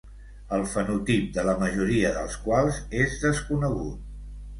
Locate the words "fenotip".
0.69-1.27